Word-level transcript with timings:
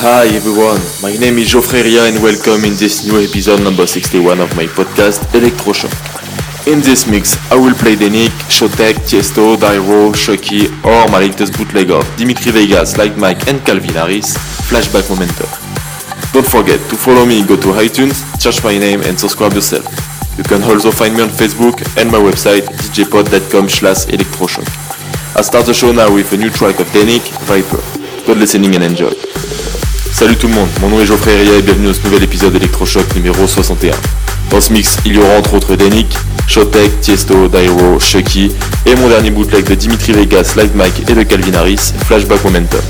Hi 0.00 0.24
everyone, 0.32 0.80
my 1.02 1.12
name 1.20 1.36
is 1.36 1.50
Geoffrey 1.50 1.82
Ria 1.82 2.08
and 2.08 2.22
welcome 2.22 2.64
in 2.64 2.72
this 2.80 3.04
new 3.04 3.20
episode 3.20 3.60
number 3.60 3.86
61 3.86 4.40
of 4.40 4.48
my 4.56 4.64
podcast 4.64 5.20
Electroshock. 5.36 5.92
In 6.66 6.80
this 6.80 7.06
mix, 7.06 7.36
I 7.52 7.56
will 7.56 7.74
play 7.74 7.96
Denik, 7.96 8.32
Showtek, 8.48 8.96
Tiesto, 9.04 9.60
Dyro, 9.60 10.16
Chuckie, 10.16 10.72
or 10.88 11.04
my 11.12 11.20
latest 11.20 11.52
bootleg 11.52 11.90
of 11.90 12.00
Dimitri 12.16 12.50
Vegas, 12.50 12.96
Like 12.96 13.14
Mike 13.18 13.46
and 13.46 13.60
Calvin 13.60 13.92
Harris, 13.92 14.38
Flashback 14.72 15.04
Momentum. 15.12 15.52
Don't 16.32 16.48
forget 16.48 16.80
to 16.88 16.96
follow 16.96 17.26
me, 17.26 17.44
go 17.44 17.56
to 17.56 17.68
iTunes, 17.76 18.24
search 18.40 18.64
my 18.64 18.78
name 18.78 19.02
and 19.02 19.20
subscribe 19.20 19.52
yourself. 19.52 19.84
You 20.38 20.44
can 20.44 20.62
also 20.62 20.90
find 20.90 21.14
me 21.14 21.24
on 21.24 21.28
Facebook 21.28 21.76
and 22.00 22.10
my 22.10 22.18
website 22.18 22.64
djpod.com 22.96 23.68
slash 23.68 24.06
electroshock. 24.06 24.64
I 25.36 25.42
start 25.42 25.66
the 25.66 25.74
show 25.74 25.92
now 25.92 26.08
with 26.08 26.32
a 26.32 26.38
new 26.38 26.48
track 26.48 26.80
of 26.80 26.86
Denik, 26.88 27.28
Viper. 27.44 27.84
Good 28.24 28.38
listening 28.38 28.74
and 28.76 28.84
enjoy. 28.84 29.12
Salut 30.20 30.36
tout 30.36 30.48
le 30.48 30.52
monde, 30.54 30.68
mon 30.82 30.90
nom 30.90 31.00
est 31.00 31.06
Geoffrey 31.06 31.34
Ria 31.34 31.54
et 31.54 31.62
bienvenue 31.62 31.86
dans 31.86 31.94
ce 31.94 32.02
nouvel 32.04 32.22
épisode 32.22 32.52
d'Electroshock 32.52 33.16
numéro 33.16 33.46
61. 33.46 33.94
Dans 34.50 34.60
ce 34.60 34.70
mix, 34.70 34.98
il 35.06 35.14
y 35.14 35.18
aura 35.18 35.38
entre 35.38 35.54
autres 35.54 35.76
Denik, 35.76 36.14
Shotek, 36.46 37.00
Tiesto, 37.00 37.48
Dairo, 37.48 37.98
Chucky 37.98 38.52
et 38.84 38.94
mon 38.96 39.08
dernier 39.08 39.30
bootleg 39.30 39.64
de 39.64 39.74
Dimitri 39.74 40.12
Vegas, 40.12 40.52
Live 40.58 40.72
Mike 40.74 41.08
et 41.08 41.14
de 41.14 41.22
Calvin 41.22 41.54
Harris, 41.54 41.94
Flashback 42.04 42.44
Momentum. 42.44 42.82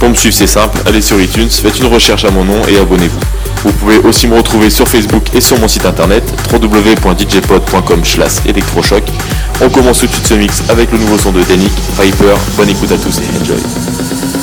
Pour 0.00 0.08
me 0.08 0.14
suivre 0.14 0.34
c'est 0.34 0.46
simple, 0.46 0.78
allez 0.86 1.02
sur 1.02 1.20
iTunes, 1.20 1.50
faites 1.50 1.78
une 1.78 1.92
recherche 1.92 2.24
à 2.24 2.30
mon 2.30 2.42
nom 2.42 2.62
et 2.66 2.78
abonnez-vous. 2.78 3.20
Vous 3.64 3.72
pouvez 3.72 3.98
aussi 3.98 4.26
me 4.26 4.36
retrouver 4.38 4.70
sur 4.70 4.88
Facebook 4.88 5.24
et 5.34 5.42
sur 5.42 5.58
mon 5.58 5.68
site 5.68 5.84
internet 5.84 6.24
www.djpod.com 6.50 8.02
electroshock. 8.46 9.04
On 9.60 9.68
commence 9.68 9.98
tout 9.98 10.06
de 10.06 10.12
suite 10.12 10.26
ce 10.26 10.34
mix 10.34 10.62
avec 10.70 10.90
le 10.90 10.96
nouveau 10.96 11.18
son 11.18 11.32
de 11.32 11.42
Denik, 11.42 11.72
Viper, 12.00 12.34
bonne 12.56 12.70
écoute 12.70 12.92
à 12.92 12.96
tous 12.96 13.18
et 13.18 13.42
enjoy. 13.42 14.41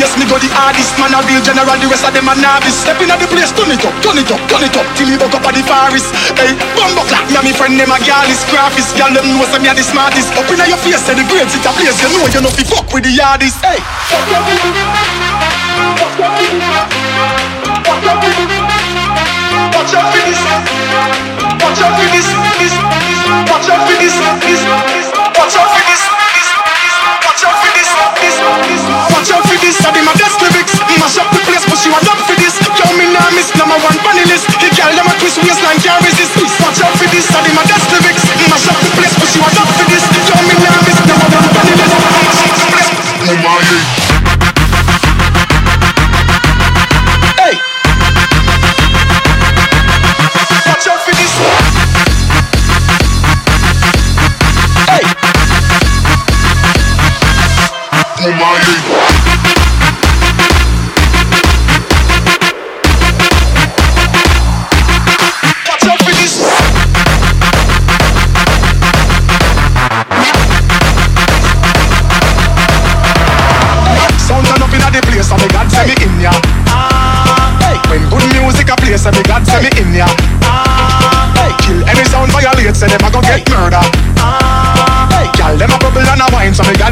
Yes, 0.00 0.16
me 0.16 0.24
go 0.24 0.40
the 0.40 0.48
hardest. 0.56 0.96
Man, 0.96 1.12
a 1.12 1.20
real 1.28 1.44
general, 1.44 1.76
the 1.76 1.84
rest 1.92 2.08
of 2.08 2.16
them 2.16 2.24
a 2.24 2.34
novice. 2.40 2.80
Step 2.80 2.96
in 3.04 3.12
at 3.12 3.20
the 3.20 3.28
place, 3.28 3.52
turn 3.52 3.68
it 3.68 3.84
up, 3.84 3.92
turn 4.00 4.16
it 4.16 4.32
up, 4.32 4.40
turn 4.48 4.64
it 4.64 4.72
up, 4.72 4.88
till 4.96 5.12
he 5.12 5.20
buck 5.20 5.36
up 5.36 5.44
at 5.44 5.52
the 5.52 5.60
forest. 5.68 6.08
Hey, 6.40 6.56
bumbo 6.72 7.04
clap, 7.04 7.28
me 7.28 7.36
and 7.36 7.44
me 7.44 7.52
friend 7.52 7.76
them 7.76 7.92
a 7.92 8.00
girl 8.00 8.28
is 8.32 8.40
graphist. 8.48 8.96
Girl 8.96 9.12
them 9.12 9.28
know 9.36 9.44
say 9.52 9.60
me 9.60 9.68
a 9.68 9.76
the 9.76 9.84
smartest. 9.84 10.32
Up 10.40 10.48
in 10.48 10.64
your 10.64 10.80
face, 10.80 11.04
say 11.04 11.12
the 11.12 11.24
grades 11.28 11.52
it 11.52 11.68
a 11.68 11.70
place. 11.76 12.00
You 12.00 12.08
know 12.16 12.24
you 12.32 12.40
know 12.40 12.52
fi 12.56 12.64
fuck 12.64 12.88
with 12.96 13.04
the 13.04 13.12
hardest. 13.20 13.60
Hey. 13.60 13.76
Watch 14.10 14.32
out 19.94 20.08
for 20.08 20.22
this. 20.24 20.40
Watch 21.60 21.80
out 21.84 21.92
for 21.92 21.92
this. 21.92 21.92
Watch 21.92 21.92
out 21.92 21.92
for 21.92 22.06
This. 22.08 22.26
Watch 23.52 23.68
out 23.68 23.80
for. 23.84 23.96
This. 24.00 24.14
Watch 25.36 25.56
out 25.56 25.68
for 25.76 25.84
this. 25.84 26.09
Watch 29.20 29.36
out 29.36 29.44
for 29.44 29.60
this. 29.60 29.76
I 29.84 29.92
be 29.92 30.00
my 30.00 30.16
best 30.16 30.40
lyrics. 30.40 30.72
Mash 30.96 31.20
up 31.20 31.28
the 31.28 31.44
place, 31.44 31.60
but 31.68 31.76
she 31.76 31.92
want 31.92 32.08
up 32.08 32.16
for 32.24 32.32
this. 32.40 32.56
Yo, 32.56 32.88
me 32.96 33.04
nah 33.12 33.28
miss 33.36 33.52
number 33.52 33.76
one 33.84 33.92
funny 34.00 34.24
list. 34.24 34.48
The 34.48 34.72
girl 34.72 34.96
them 34.96 35.04
a 35.04 35.14
twist 35.20 35.36
waistline 35.44 35.76
can't 35.84 36.00
resist. 36.08 36.40
Watch 36.40 36.80
out 36.80 36.96
for 36.96 37.04
this. 37.12 37.28
I 37.28 37.44
be 37.44 37.52
my 37.52 37.60
best 37.68 37.84
lyrics. 37.92 38.24
Mash 38.48 38.64
up 38.72 38.80
the 38.80 38.88
place, 38.96 39.12
but 39.20 39.28
she 39.28 39.36
want 39.44 39.52
up 39.60 39.68
for 39.76 39.84
this. 39.92 40.08
Yo, 40.24 40.40
me 40.48 40.56
nah 40.56 40.72
miss 40.88 40.96
number 41.04 41.28
one 41.36 41.52
funny 41.52 41.76
list. 41.76 42.00
Mash 42.00 42.48
up 42.48 42.48
the 42.48 42.64
place. 42.72 42.88
Oh 43.28 43.36
my 43.44 43.60
Hey. 47.44 47.60
Watch 58.40 58.99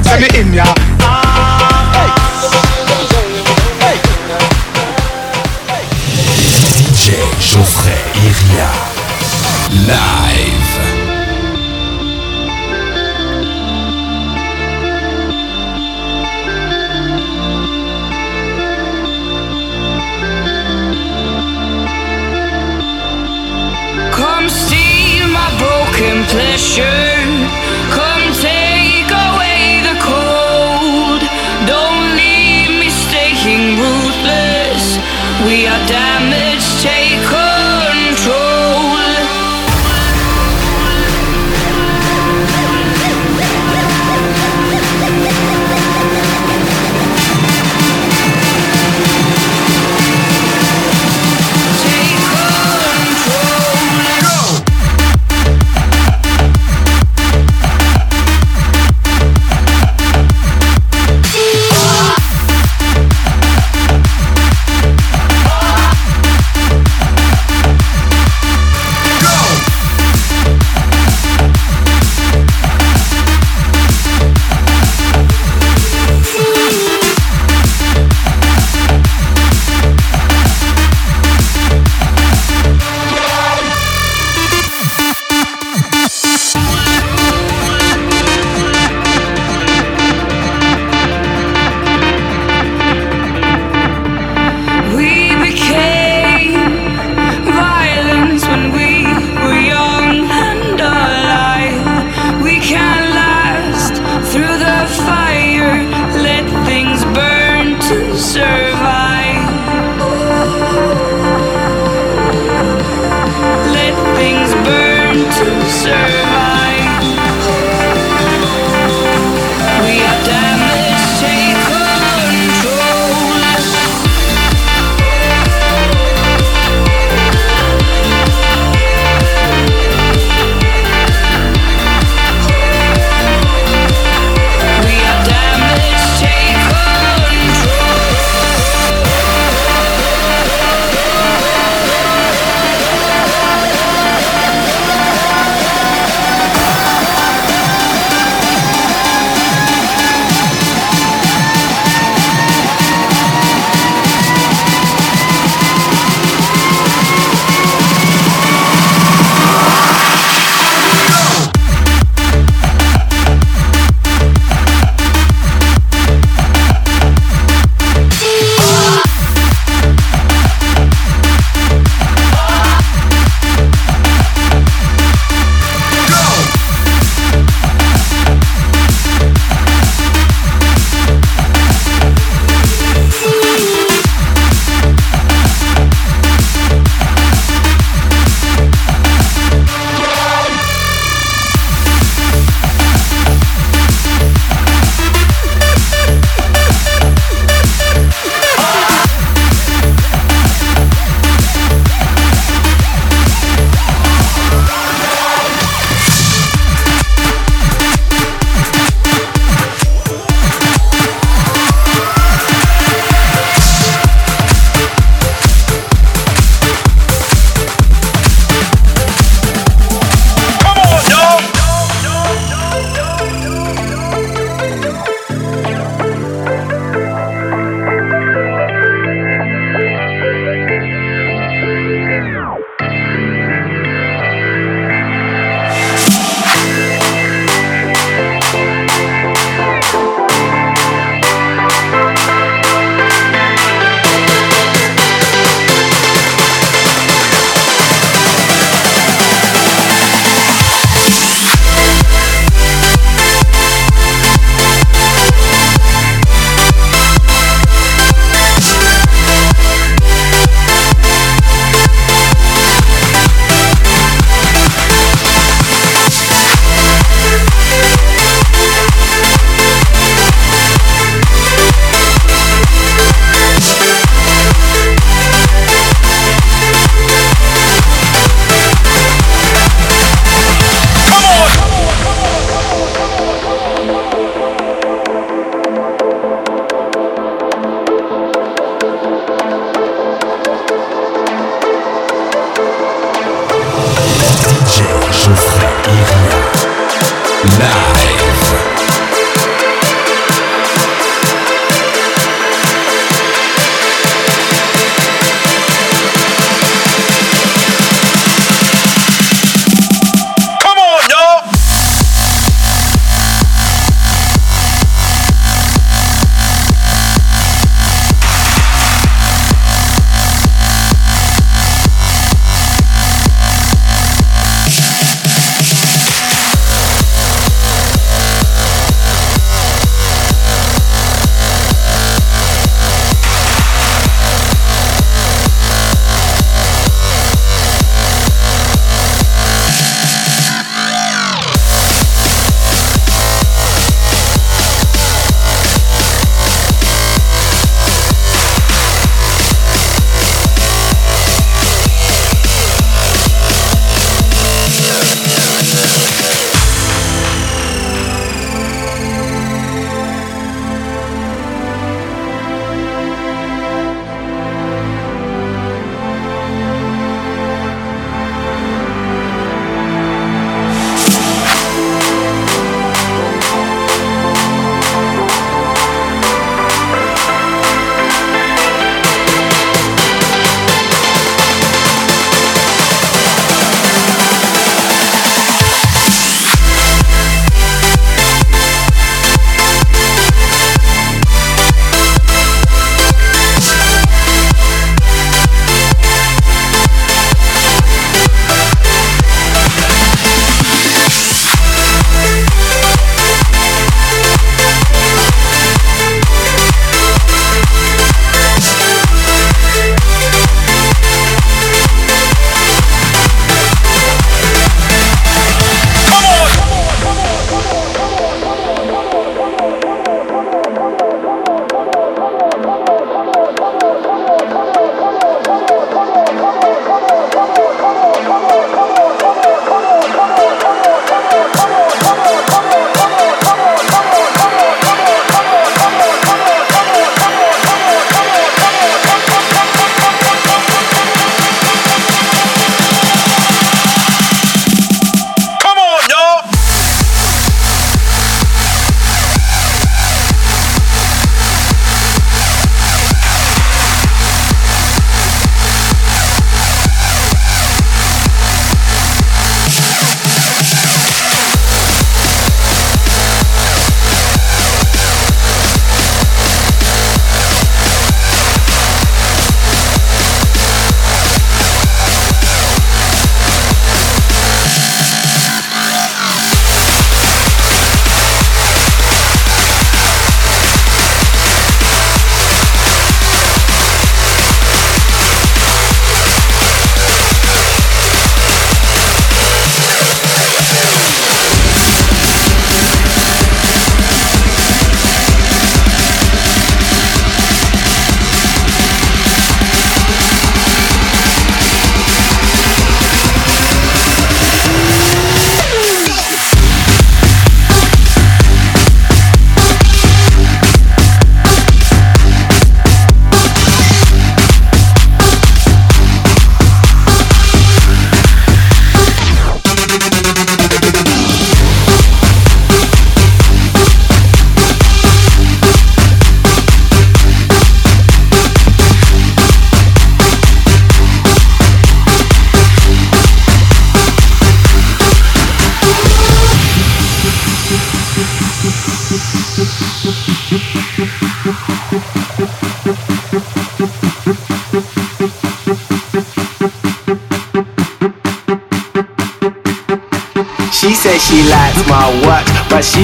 say 0.08 0.20
me 0.20 0.40
in 0.40 0.54
ya. 0.54 0.87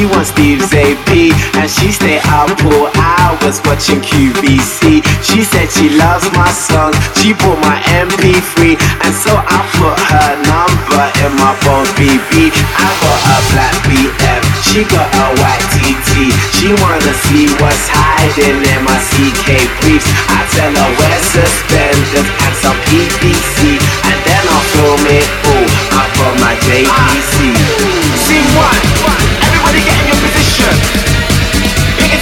She 0.04 0.10
wants 0.12 0.30
Steve's 0.30 0.72
AP. 0.72 1.32
And 1.56 1.70
she 1.70 1.92
stay 1.92 2.20
up 2.28 2.52
all 2.68 2.88
hours 3.00 3.60
watching 3.64 4.00
QVC. 4.04 5.00
She 5.24 5.40
said 5.44 5.70
she 5.72 5.88
loves 5.96 6.28
my 6.36 6.50
songs, 6.52 6.96
she 7.16 7.32
bought 7.32 7.56
my 7.64 7.80
MP3. 7.88 8.76
And 9.00 9.14
so 9.16 9.32
I 9.32 9.58
put 9.80 9.96
her 9.96 10.30
number 10.44 11.04
in 11.24 11.32
my 11.40 11.56
phone 11.64 11.88
BB. 11.96 12.52
I 12.52 12.88
got 13.00 13.20
a 13.32 13.38
black 13.52 13.74
BM, 13.88 14.42
she 14.60 14.84
got 14.84 15.08
a 15.08 15.26
white 15.40 15.64
TT. 15.72 16.28
She 16.52 16.76
wanna 16.84 17.14
see 17.24 17.48
what's 17.56 17.88
hiding 17.88 18.60
in 18.60 18.80
my 18.84 18.98
CK 19.08 19.64
briefs. 19.80 20.08
I 20.28 20.44
tell 20.52 20.68
her 20.68 20.90
wear 21.00 21.18
suspenders 21.32 22.28
and 22.28 22.54
some 22.60 22.76
PVC. 22.92 23.80
And 23.80 24.18
then 24.28 24.42
I'll 24.52 24.68
film 24.76 25.04
it 25.08 25.26
all 25.48 25.68
up 25.96 26.12
on 26.28 26.34
my 26.44 26.54
JVC. 26.60 27.56
Scene 28.24 28.50
one, 28.56 29.23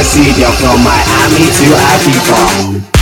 Procedure 0.00 0.50
from 0.52 0.82
Miami 0.82 1.44
to 1.44 1.76
Ibiza. 1.76 2.99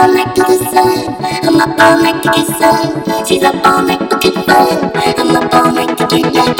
all 0.00 0.14
night 0.14 0.34
to 0.34 0.42
the 0.42 0.56
sun. 0.72 1.14
I'm 1.44 1.60
up 1.60 1.78
all 1.78 2.02
night 2.02 2.22
to 2.22 2.30
get 2.30 2.46
sun. 2.58 3.26
She's 3.26 3.42
up 3.42 3.54
all 3.66 3.82
night 3.82 4.08
to 4.10 4.16
get 4.18 4.34
fun. 4.46 4.90
I'm 4.96 5.36
up 5.36 5.54
all 5.54 5.72
night 5.72 5.98
to 5.98 6.06
get 6.06 6.34
young. 6.34 6.59